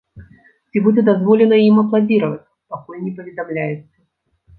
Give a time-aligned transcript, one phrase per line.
[0.69, 3.87] Ці будзе дазволена ім апладзіраваць, пакуль не паведамляецца.